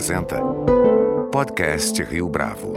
[0.00, 0.40] apresenta
[1.30, 2.72] Podcast Rio Bravo.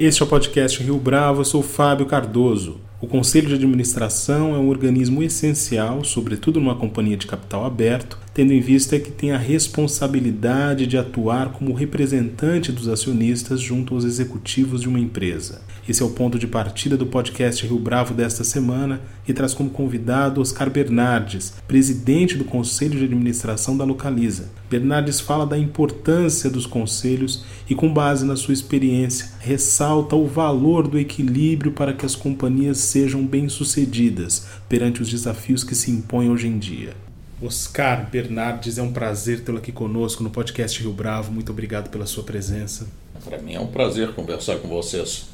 [0.00, 2.80] Este é o podcast Rio Bravo, eu sou Fábio Cardoso.
[3.00, 8.52] O Conselho de Administração é um organismo essencial, sobretudo numa companhia de capital aberto, tendo
[8.52, 14.82] em vista que tem a responsabilidade de atuar como representante dos acionistas junto aos executivos
[14.82, 15.60] de uma empresa.
[15.88, 19.70] Esse é o ponto de partida do podcast Rio Bravo desta semana e traz como
[19.70, 24.52] convidado Oscar Bernardes, presidente do Conselho de Administração da Localiza.
[24.70, 30.86] Bernardes fala da importância dos conselhos e, com base na sua experiência, ressalta o valor
[30.86, 36.46] do equilíbrio para que as companhias sejam bem-sucedidas perante os desafios que se impõem hoje
[36.46, 37.07] em dia.
[37.40, 41.30] Oscar Bernardes, é um prazer tê-lo aqui conosco no podcast Rio Bravo.
[41.30, 42.88] Muito obrigado pela sua presença.
[43.24, 45.26] Para mim é um prazer conversar com vocês.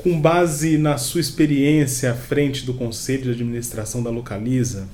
[0.00, 4.88] Com base na sua experiência à frente do Conselho de Administração da Localiza,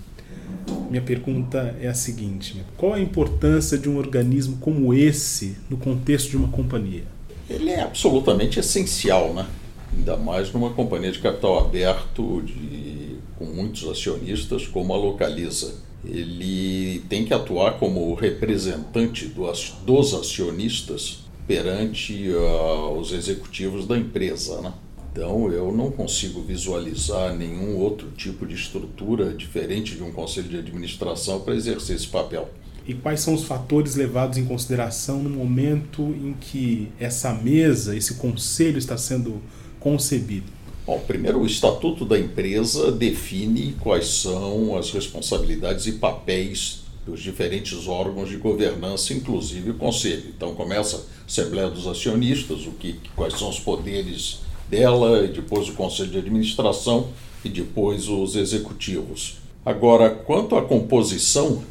[0.88, 6.30] minha pergunta é a seguinte: qual a importância de um organismo como esse no contexto
[6.30, 7.04] de uma companhia?
[7.50, 9.46] Ele é absolutamente essencial, né?
[9.94, 15.74] Ainda mais numa companhia de capital aberto, de, com muitos acionistas, como a Localiza
[16.06, 24.60] ele tem que atuar como representante dos acionistas perante uh, os executivos da empresa.
[24.60, 24.72] Né?
[25.12, 30.58] Então, eu não consigo visualizar nenhum outro tipo de estrutura diferente de um conselho de
[30.58, 32.48] administração para exercer esse papel.
[32.86, 38.14] E quais são os fatores levados em consideração no momento em que essa mesa, esse
[38.14, 39.40] conselho está sendo
[39.80, 40.53] concebido?
[40.86, 47.88] Bom, primeiro, o Estatuto da empresa define quais são as responsabilidades e papéis dos diferentes
[47.88, 50.24] órgãos de governança, inclusive o Conselho.
[50.36, 55.70] Então, começa a Assembleia dos Acionistas, o que, quais são os poderes dela, e depois
[55.70, 57.08] o Conselho de Administração
[57.42, 59.36] e depois os executivos.
[59.64, 61.62] Agora, quanto à composição,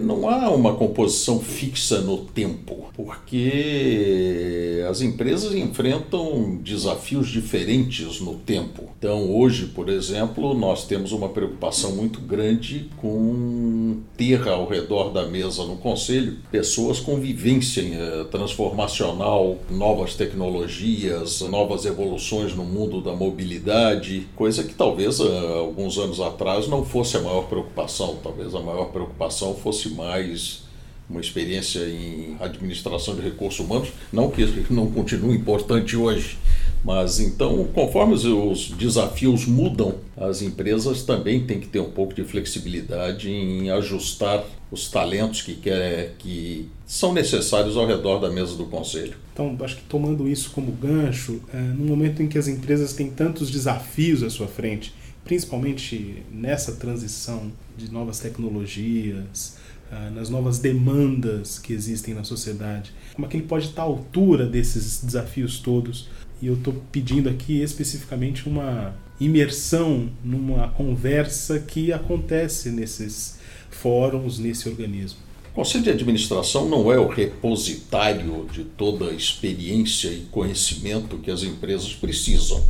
[0.00, 8.84] não há uma composição fixa no tempo, porque as empresas enfrentam desafios diferentes no tempo.
[8.98, 15.26] Então, hoje, por exemplo, nós temos uma preocupação muito grande com ter ao redor da
[15.26, 23.12] mesa no conselho pessoas com vivência eh, transformacional, novas tecnologias, novas evoluções no mundo da
[23.12, 28.16] mobilidade, coisa que talvez eh, alguns anos atrás não fosse a maior preocupação.
[28.22, 30.64] Talvez a maior preocupação fosse mais
[31.08, 36.36] uma experiência em administração de recursos humanos, não que isso não continue importante hoje,
[36.84, 42.24] mas então, conforme os desafios mudam, as empresas também têm que ter um pouco de
[42.24, 48.66] flexibilidade em ajustar os talentos que, quer, que são necessários ao redor da mesa do
[48.66, 49.14] conselho.
[49.32, 53.10] Então, acho que tomando isso como gancho, é, no momento em que as empresas têm
[53.10, 54.92] tantos desafios à sua frente,
[55.26, 59.56] principalmente nessa transição de novas tecnologias,
[59.90, 62.92] ah, nas novas demandas que existem na sociedade.
[63.12, 66.08] Como é que ele pode estar à altura desses desafios todos?
[66.40, 73.38] E eu estou pedindo aqui especificamente uma imersão numa conversa que acontece nesses
[73.68, 75.18] fóruns, nesse organismo.
[75.52, 81.30] O Conselho de Administração não é o repositário de toda a experiência e conhecimento que
[81.30, 82.62] as empresas precisam.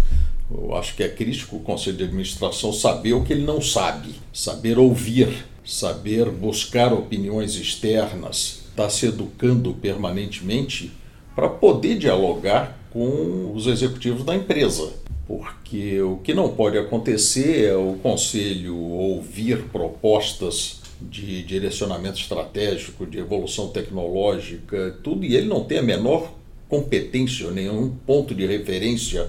[0.50, 4.14] Eu acho que é crítico o Conselho de Administração saber o que ele não sabe,
[4.32, 10.92] saber ouvir, saber buscar opiniões externas, estar tá se educando permanentemente
[11.34, 14.92] para poder dialogar com os executivos da empresa.
[15.26, 23.18] Porque o que não pode acontecer é o conselho ouvir propostas de direcionamento estratégico, de
[23.18, 26.32] evolução tecnológica, tudo, e ele não tem a menor
[26.68, 29.28] competência, nenhum ponto de referência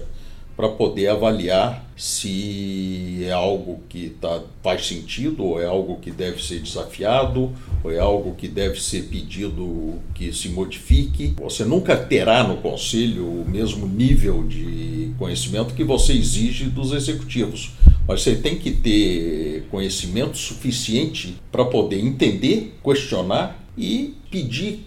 [0.58, 6.42] para poder avaliar se é algo que tá, faz sentido, ou é algo que deve
[6.42, 7.52] ser desafiado,
[7.84, 11.34] ou é algo que deve ser pedido que se modifique.
[11.40, 17.70] Você nunca terá no conselho o mesmo nível de conhecimento que você exige dos executivos,
[18.08, 24.84] mas você tem que ter conhecimento suficiente para poder entender, questionar e pedir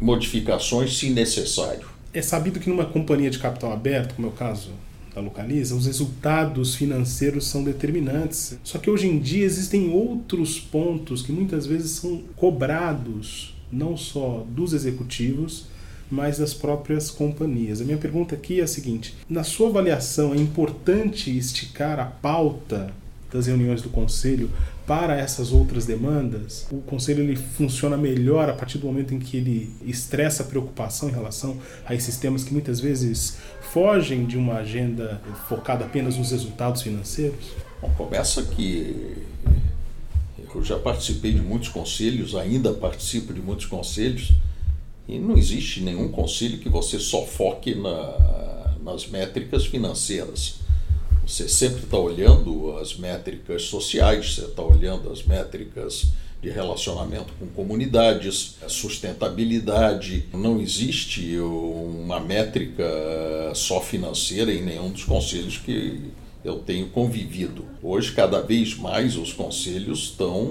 [0.00, 1.90] modificações se necessário.
[2.14, 4.70] É sabido que numa companhia de capital aberto, como é o caso
[5.14, 8.58] da Localiza, os resultados financeiros são determinantes.
[8.62, 14.44] Só que hoje em dia existem outros pontos que muitas vezes são cobrados não só
[14.48, 15.66] dos executivos,
[16.10, 17.80] mas das próprias companhias.
[17.80, 22.92] A minha pergunta aqui é a seguinte: na sua avaliação, é importante esticar a pauta
[23.32, 24.50] das reuniões do conselho
[24.86, 29.36] para essas outras demandas, o conselho ele funciona melhor a partir do momento em que
[29.36, 31.56] ele estressa a preocupação em relação
[31.86, 33.38] a esses temas que muitas vezes
[33.72, 37.50] fogem de uma agenda focada apenas nos resultados financeiros?
[37.80, 39.16] Bom, começa que
[40.52, 44.32] Eu já participei de muitos conselhos, ainda participo de muitos conselhos,
[45.06, 50.59] e não existe nenhum conselho que você só foque na, nas métricas financeiras.
[51.26, 56.08] Você sempre está olhando as métricas sociais, você está olhando as métricas
[56.42, 60.26] de relacionamento com comunidades, sustentabilidade.
[60.32, 62.84] Não existe uma métrica
[63.54, 66.10] só financeira em nenhum dos conselhos que
[66.42, 67.64] eu tenho convivido.
[67.82, 70.44] Hoje, cada vez mais, os conselhos estão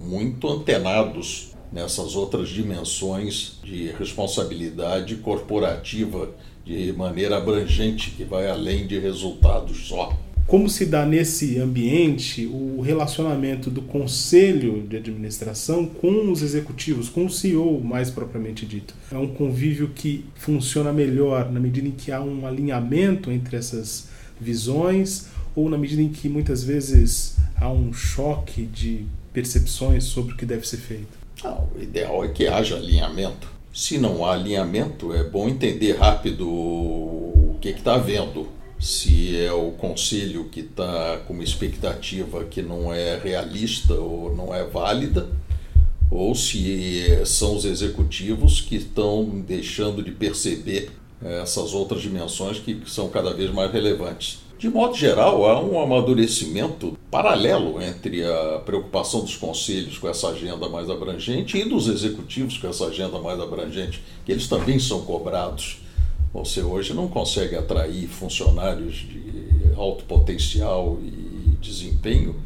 [0.00, 6.30] muito antenados nessas outras dimensões de responsabilidade corporativa
[6.68, 10.14] de maneira abrangente, que vai além de resultados só.
[10.46, 17.24] Como se dá nesse ambiente o relacionamento do conselho de administração com os executivos, com
[17.24, 18.94] o CEO mais propriamente dito?
[19.10, 24.08] É um convívio que funciona melhor na medida em que há um alinhamento entre essas
[24.38, 30.36] visões ou na medida em que muitas vezes há um choque de percepções sobre o
[30.36, 31.18] que deve ser feito?
[31.42, 33.57] Não, o ideal é que haja alinhamento.
[33.78, 39.70] Se não há alinhamento, é bom entender rápido o que está havendo se é o
[39.70, 45.28] conselho que está com uma expectativa que não é realista ou não é válida,
[46.10, 50.90] ou se são os executivos que estão deixando de perceber
[51.22, 54.40] essas outras dimensões que são cada vez mais relevantes.
[54.58, 60.68] De modo geral, há um amadurecimento paralelo entre a preocupação dos conselhos com essa agenda
[60.68, 65.78] mais abrangente e dos executivos com essa agenda mais abrangente, que eles também são cobrados
[66.32, 72.36] você hoje não consegue atrair funcionários de alto potencial e desempenho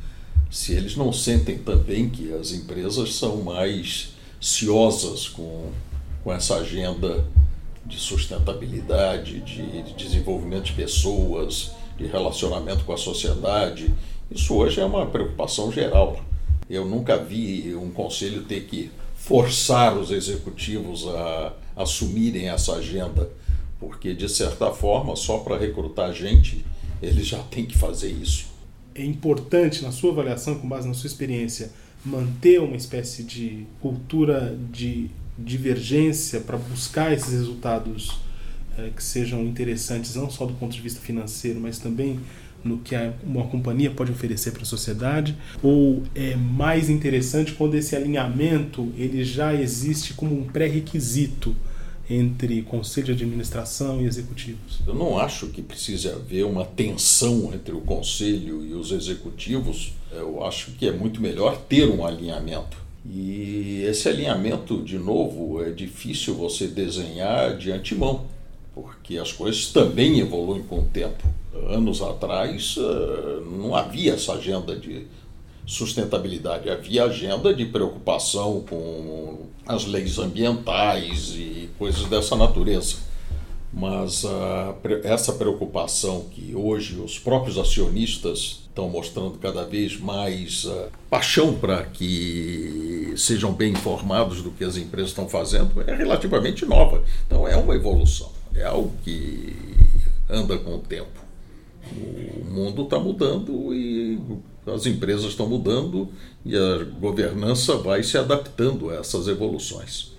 [0.51, 5.71] se eles não sentem também que as empresas são mais ciosas com,
[6.23, 7.25] com essa agenda
[7.85, 13.93] de sustentabilidade, de, de desenvolvimento de pessoas, de relacionamento com a sociedade.
[14.35, 16.21] Isso hoje é uma preocupação geral.
[16.69, 23.31] Eu nunca vi um conselho ter que forçar os executivos a assumirem essa agenda
[23.83, 26.65] porque de certa forma, só para recrutar gente,
[27.03, 28.47] eles já têm que fazer isso.
[28.95, 31.73] É importante, na sua avaliação, com base na sua experiência,
[32.05, 38.21] manter uma espécie de cultura de divergência para buscar esses resultados
[38.79, 42.21] é, que sejam interessantes, não só do ponto de vista financeiro, mas também
[42.65, 42.95] no que
[43.25, 49.25] uma companhia pode oferecer para a sociedade, ou é mais interessante quando esse alinhamento ele
[49.25, 51.55] já existe como um pré-requisito
[52.09, 54.81] entre conselho de administração e executivos?
[54.87, 59.93] Eu não acho que precise haver uma tensão entre o conselho e os executivos.
[60.11, 62.77] Eu acho que é muito melhor ter um alinhamento.
[63.09, 68.27] E esse alinhamento, de novo, é difícil você desenhar de antemão,
[68.75, 71.23] porque as coisas também evoluem com o tempo.
[71.69, 75.07] Anos atrás eh, não havia essa agenda de
[75.67, 82.97] sustentabilidade, havia agenda de preocupação com as leis ambientais e coisas dessa natureza.
[83.73, 90.89] Mas uh, essa preocupação que hoje os próprios acionistas estão mostrando cada vez mais uh,
[91.09, 97.03] paixão para que sejam bem informados do que as empresas estão fazendo é relativamente nova.
[97.27, 99.57] Então é uma evolução, é algo que
[100.29, 101.21] anda com o tempo.
[101.91, 104.19] O mundo está mudando e
[104.67, 106.09] as empresas estão mudando
[106.45, 110.13] e a governança vai se adaptando a essas evoluções.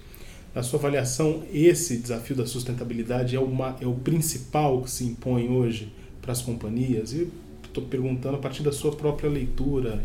[0.53, 5.49] Na sua avaliação, esse desafio da sustentabilidade é, uma, é o principal que se impõe
[5.49, 7.11] hoje para as companhias?
[7.11, 7.27] E
[7.63, 9.99] estou perguntando a partir da sua própria leitura.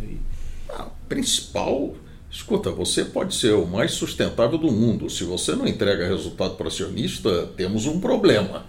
[0.70, 1.94] Ah, principal,
[2.30, 5.08] escuta, você pode ser o mais sustentável do mundo.
[5.08, 8.66] Se você não entrega resultado para acionista, temos um problema.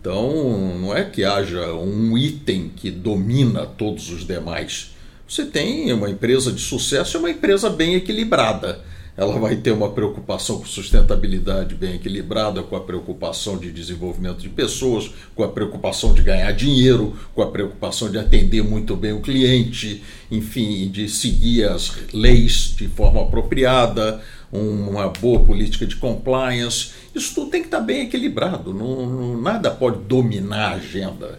[0.00, 4.94] Então, não é que haja um item que domina todos os demais.
[5.28, 8.80] Você tem uma empresa de sucesso e uma empresa bem equilibrada.
[9.16, 14.50] Ela vai ter uma preocupação com sustentabilidade bem equilibrada, com a preocupação de desenvolvimento de
[14.50, 19.22] pessoas, com a preocupação de ganhar dinheiro, com a preocupação de atender muito bem o
[19.22, 24.20] cliente, enfim, de seguir as leis de forma apropriada,
[24.52, 26.90] uma boa política de compliance.
[27.14, 31.38] Isso tudo tem que estar bem equilibrado, não, não, nada pode dominar a agenda.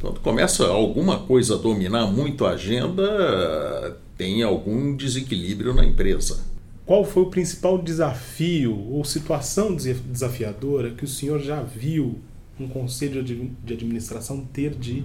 [0.00, 6.51] Quando começa alguma coisa a dominar muito a agenda, tem algum desequilíbrio na empresa.
[6.84, 12.18] Qual foi o principal desafio ou situação desafiadora que o senhor já viu
[12.58, 15.04] um conselho de administração ter de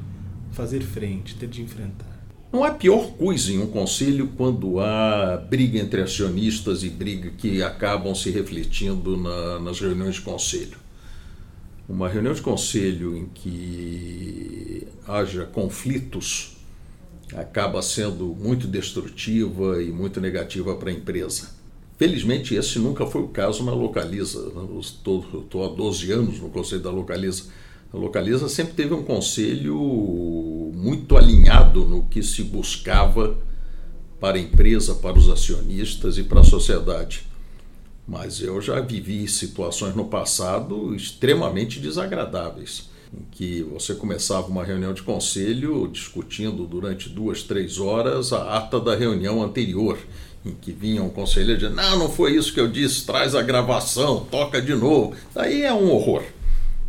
[0.52, 2.18] fazer frente, ter de enfrentar?
[2.52, 7.62] Não há pior coisa em um conselho quando há briga entre acionistas e briga que
[7.62, 10.88] acabam se refletindo na, nas reuniões de conselho
[11.88, 16.58] uma reunião de conselho em que haja conflitos
[17.34, 21.57] acaba sendo muito destrutiva e muito negativa para a empresa.
[21.98, 24.52] Felizmente, esse nunca foi o caso na Localiza.
[24.80, 25.26] Estou
[25.66, 27.46] há 12 anos no conselho da Localiza.
[27.92, 29.76] A Localiza sempre teve um conselho
[30.76, 33.36] muito alinhado no que se buscava
[34.20, 37.26] para a empresa, para os acionistas e para a sociedade.
[38.08, 44.94] Mas eu já vivi situações no passado extremamente desagradáveis, em que você começava uma reunião
[44.94, 49.98] de conselho discutindo durante duas, três horas a ata da reunião anterior,
[50.48, 53.42] em que vinha um conselheiro dizendo: Não, não foi isso que eu disse, traz a
[53.42, 55.16] gravação, toca de novo.
[55.34, 56.24] Daí é um horror.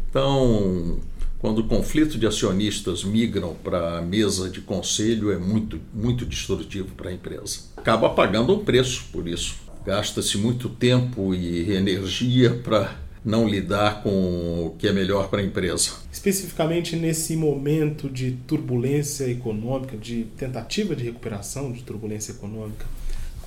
[0.09, 0.99] Então,
[1.39, 6.89] quando o conflito de acionistas migram para a mesa de conselho, é muito, muito destrutivo
[6.97, 7.61] para a empresa.
[7.77, 14.67] Acaba pagando um preço por isso Gasta-se muito tempo e energia para não lidar com
[14.67, 15.93] o que é melhor para a empresa.
[16.13, 22.85] Especificamente nesse momento de turbulência econômica, de tentativa de recuperação de turbulência econômica,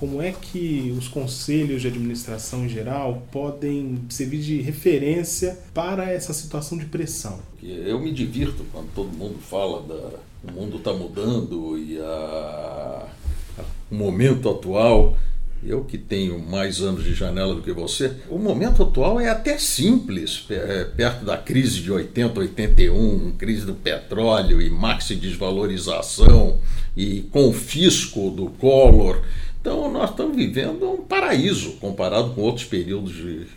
[0.02, 6.34] como é que os conselhos de administração em geral podem servir de referência para essa
[6.34, 7.40] situação de pressão?
[7.62, 13.06] Eu me divirto quando todo mundo fala da o mundo está mudando e a,
[13.92, 15.16] o momento atual
[15.64, 19.60] eu que tenho mais anos de janela do que você, o momento atual é até
[19.60, 26.58] simples, é, perto da crise de 80, 81, crise do petróleo e maxi desvalorização
[26.98, 29.22] e confisco do Collor.
[29.62, 33.14] Então, nós estamos vivendo um paraíso comparado com outros períodos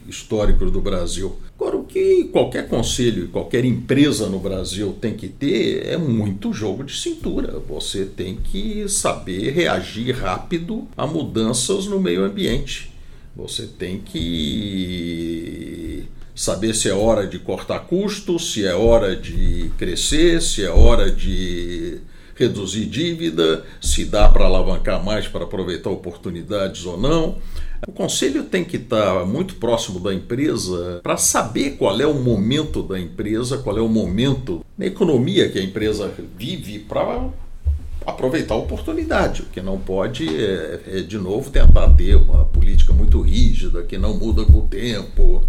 [0.06, 1.36] históricos do Brasil.
[1.58, 6.52] Agora, o que qualquer conselho e qualquer empresa no Brasil tem que ter é muito
[6.52, 7.58] jogo de cintura.
[7.66, 12.92] Você tem que saber reagir rápido a mudanças no meio ambiente.
[13.34, 20.42] Você tem que saber se é hora de cortar custos, se é hora de crescer,
[20.42, 21.98] se é hora de
[22.34, 27.36] reduzir dívida, se dá para alavancar mais para aproveitar oportunidades ou não.
[27.86, 32.82] O conselho tem que estar muito próximo da empresa para saber qual é o momento
[32.82, 37.28] da empresa, qual é o momento na economia que a empresa vive para
[38.06, 39.42] aproveitar a oportunidade.
[39.42, 43.98] O que não pode é, é, de novo, tentar ter uma política muito rígida, que
[43.98, 45.42] não muda com o tempo.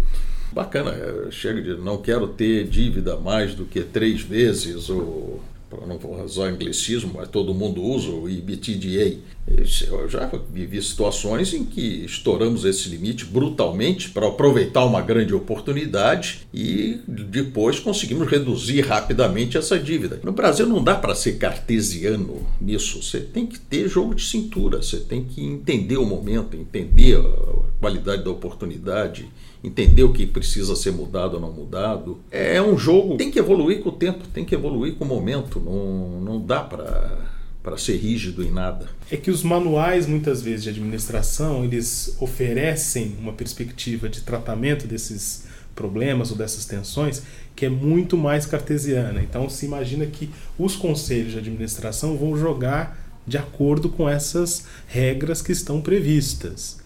[0.52, 0.94] Bacana,
[1.30, 5.40] chega de não quero ter dívida mais do que três vezes, ou
[5.86, 9.18] não usar anglicismo, mas todo mundo usa o EBITDA.
[9.48, 16.46] Eu já vivi situações em que estouramos esse limite brutalmente para aproveitar uma grande oportunidade
[16.52, 20.20] e depois conseguimos reduzir rapidamente essa dívida.
[20.22, 23.02] No Brasil não dá para ser cartesiano nisso.
[23.02, 27.80] Você tem que ter jogo de cintura, você tem que entender o momento, entender a
[27.80, 29.28] qualidade da oportunidade
[29.64, 32.18] entender o que precisa ser mudado ou não mudado.
[32.30, 35.58] É um jogo, tem que evoluir com o tempo, tem que evoluir com o momento,
[35.58, 37.35] não, não dá para
[37.66, 38.86] para ser rígido em nada.
[39.10, 45.46] É que os manuais muitas vezes de administração, eles oferecem uma perspectiva de tratamento desses
[45.74, 47.24] problemas ou dessas tensões
[47.56, 49.20] que é muito mais cartesiana.
[49.20, 55.42] Então se imagina que os conselhos de administração vão jogar de acordo com essas regras
[55.42, 56.78] que estão previstas.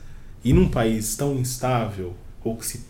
[0.42, 2.80] E num país tão instável ou que se,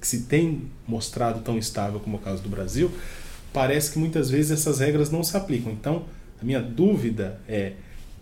[0.00, 2.90] que se tem mostrado tão estável como é o caso do Brasil,
[3.52, 5.70] parece que muitas vezes essas regras não se aplicam.
[5.70, 6.06] Então,
[6.40, 7.72] a minha dúvida é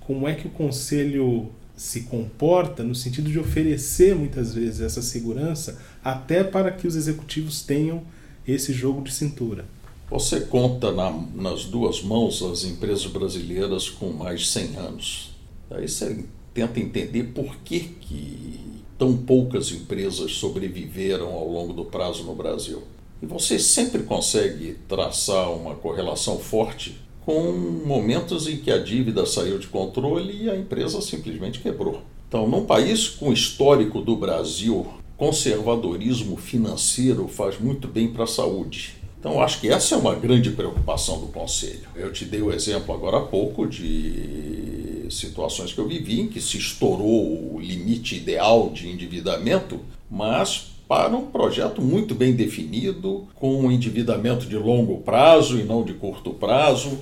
[0.01, 5.81] como é que o conselho se comporta no sentido de oferecer muitas vezes essa segurança
[6.05, 8.03] até para que os executivos tenham
[8.47, 9.65] esse jogo de cintura.
[10.11, 15.35] Você conta na, nas duas mãos as empresas brasileiras com mais de 100 anos.
[15.71, 18.61] Aí você tenta entender por que, que
[18.97, 22.83] tão poucas empresas sobreviveram ao longo do prazo no Brasil.
[23.21, 27.53] E você sempre consegue traçar uma correlação forte com
[27.87, 32.03] momentos em que a dívida saiu de controle e a empresa simplesmente quebrou.
[32.29, 38.97] Então, num país com histórico do Brasil, conservadorismo financeiro faz muito bem para a saúde.
[39.19, 41.89] Então, acho que essa é uma grande preocupação do Conselho.
[41.97, 46.41] Eu te dei o exemplo agora há pouco de situações que eu vivi em que
[46.41, 53.63] se estourou o limite ideal de endividamento, mas para um projeto muito bem definido, com
[53.63, 57.01] um endividamento de longo prazo e não de curto prazo.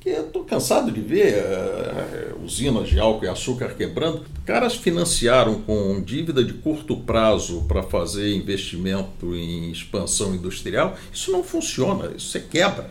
[0.00, 4.22] Que eu estou cansado de ver uh, usinas de álcool e açúcar quebrando.
[4.46, 10.96] Caras financiaram com dívida de curto prazo para fazer investimento em expansão industrial.
[11.12, 12.88] Isso não funciona, isso você quebra.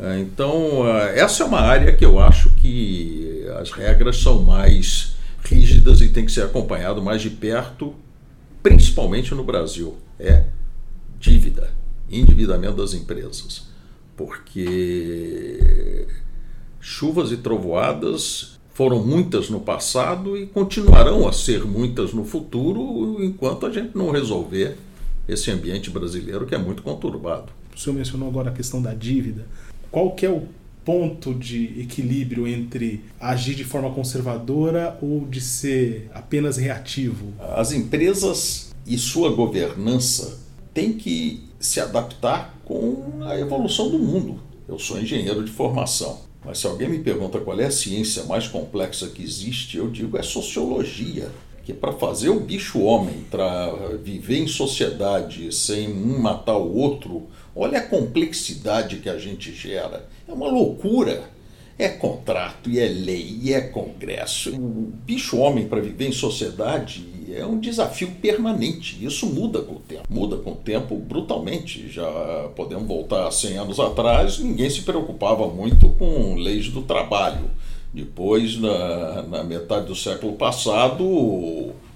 [0.00, 5.16] É, então, é, essa é uma área que eu acho que as regras são mais
[5.42, 7.92] rígidas e tem que ser acompanhado mais de perto,
[8.62, 9.96] principalmente no Brasil.
[10.18, 10.44] É
[11.18, 11.72] dívida,
[12.10, 13.68] endividamento das empresas.
[14.16, 16.06] Porque
[16.80, 23.66] Chuvas e trovoadas foram muitas no passado e continuarão a ser muitas no futuro enquanto
[23.66, 24.76] a gente não resolver
[25.28, 27.52] esse ambiente brasileiro que é muito conturbado.
[27.74, 29.44] O senhor mencionou agora a questão da dívida.
[29.90, 30.46] Qual que é o
[30.88, 37.34] ponto de equilíbrio entre agir de forma conservadora ou de ser apenas reativo?
[37.38, 40.40] As empresas e sua governança
[40.72, 44.40] têm que se adaptar com a evolução do mundo.
[44.66, 48.48] Eu sou engenheiro de formação, mas se alguém me pergunta qual é a ciência mais
[48.48, 51.30] complexa que existe, eu digo é sociologia.
[51.68, 53.70] Que para fazer o bicho homem, para
[54.02, 60.08] viver em sociedade sem um matar o outro, olha a complexidade que a gente gera.
[60.26, 61.24] É uma loucura.
[61.78, 64.56] É contrato, e é lei, e é congresso.
[64.56, 69.04] O bicho homem para viver em sociedade é um desafio permanente.
[69.04, 70.04] Isso muda com o tempo.
[70.08, 71.86] Muda com o tempo brutalmente.
[71.92, 77.50] Já podemos voltar 100 anos atrás, ninguém se preocupava muito com leis do trabalho.
[77.98, 81.04] Depois, na, na metade do século passado,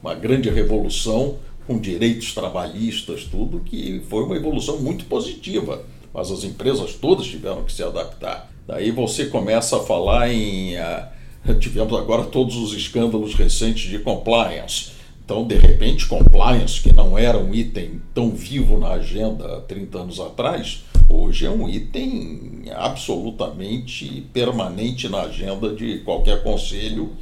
[0.02, 5.80] uma grande revolução com direitos trabalhistas, tudo, que foi uma evolução muito positiva.
[6.12, 8.50] Mas as empresas todas tiveram que se adaptar.
[8.66, 10.74] Daí você começa a falar em.
[10.74, 14.90] Uh, tivemos agora todos os escândalos recentes de compliance.
[15.24, 19.98] Então, de repente, compliance, que não era um item tão vivo na agenda há 30
[19.98, 27.12] anos atrás, hoje é um item absolutamente permanente na agenda de qualquer conselho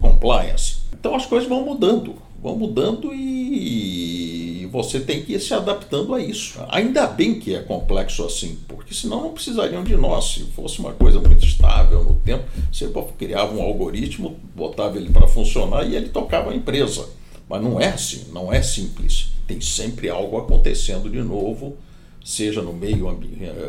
[0.00, 0.82] compliance.
[0.92, 6.20] Então as coisas vão mudando, vão mudando e você tem que ir se adaptando a
[6.20, 6.58] isso.
[6.68, 10.32] Ainda bem que é complexo assim, porque senão não precisariam de nós.
[10.32, 15.28] Se fosse uma coisa muito estável no tempo, você criava um algoritmo, botava ele para
[15.28, 17.06] funcionar e ele tocava a empresa.
[17.48, 19.32] Mas não é assim, não é simples.
[19.46, 21.76] Tem sempre algo acontecendo de novo,
[22.24, 23.08] seja no meio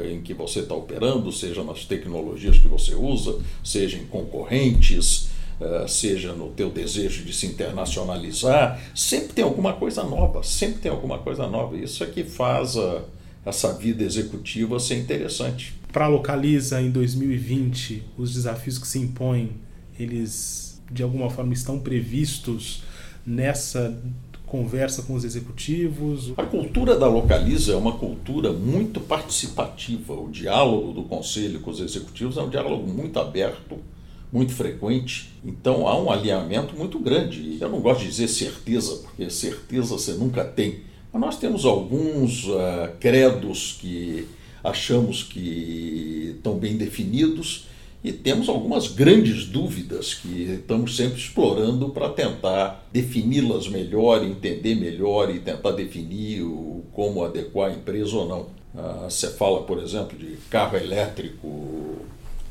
[0.10, 5.30] em que você está operando, seja nas tecnologias que você usa, seja em concorrentes,
[5.60, 10.92] eh, seja no teu desejo de se internacionalizar, sempre tem alguma coisa nova, sempre tem
[10.92, 11.78] alguma coisa nova.
[11.78, 13.02] Isso é que faz a,
[13.46, 15.74] essa vida executiva ser interessante.
[15.92, 19.52] Para Localiza em 2020, os desafios que se impõem,
[20.00, 22.84] eles de alguma forma estão previstos
[23.26, 23.98] nessa
[24.54, 26.32] conversa com os executivos?
[26.38, 30.14] A cultura da Localiza é uma cultura muito participativa.
[30.14, 33.80] O diálogo do conselho com os executivos é um diálogo muito aberto,
[34.32, 35.32] muito frequente.
[35.44, 37.58] Então há um alinhamento muito grande.
[37.60, 40.82] Eu não gosto de dizer certeza, porque certeza você nunca tem.
[41.12, 44.28] Mas nós temos alguns uh, credos que
[44.64, 47.66] achamos que estão bem definidos
[48.04, 55.34] e temos algumas grandes dúvidas que estamos sempre explorando para tentar defini-las melhor, entender melhor
[55.34, 58.48] e tentar definir o, como adequar a empresa ou não.
[58.76, 62.00] Ah, você fala, por exemplo, de carro elétrico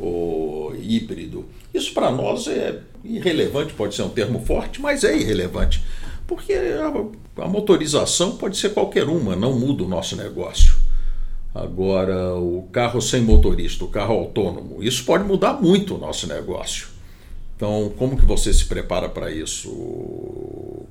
[0.01, 1.45] ou híbrido.
[1.75, 5.85] Isso para nós é irrelevante, pode ser um termo forte, mas é irrelevante,
[6.27, 10.82] porque a, a motorização pode ser qualquer uma, não muda o nosso negócio.
[11.55, 16.89] Agora, o carro sem motorista, o carro autônomo, isso pode mudar muito o nosso negócio.
[17.57, 19.71] Então, como que você se prepara para isso?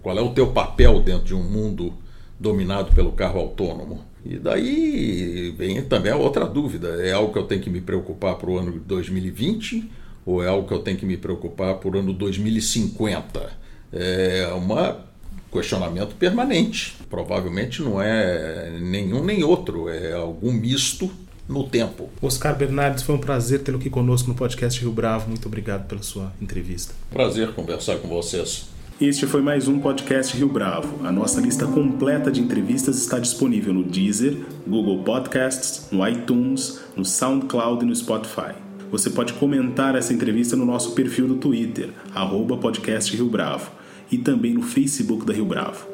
[0.02, 1.94] Qual é o teu papel dentro de um mundo
[2.40, 4.02] dominado pelo carro autônomo?
[4.24, 8.36] E daí vem também a outra dúvida: é algo que eu tenho que me preocupar
[8.36, 9.92] para o ano de 2020
[10.26, 13.52] ou é algo que eu tenho que me preocupar para o ano 2050?
[13.92, 15.11] É uma
[15.52, 16.96] questionamento permanente.
[17.10, 21.12] Provavelmente não é nenhum nem outro, é algum misto
[21.48, 22.10] no tempo.
[22.22, 25.28] Oscar Bernardes, foi um prazer tê-lo aqui conosco no podcast Rio Bravo.
[25.28, 26.94] Muito obrigado pela sua entrevista.
[27.12, 28.70] Prazer conversar com vocês.
[29.00, 31.06] Este foi mais um podcast Rio Bravo.
[31.06, 37.04] A nossa lista completa de entrevistas está disponível no Deezer, Google Podcasts, no iTunes, no
[37.04, 38.54] SoundCloud e no Spotify.
[38.92, 43.81] Você pode comentar essa entrevista no nosso perfil do Twitter, arroba podcast Rio Bravo
[44.12, 45.91] e também no Facebook da Rio Bravo.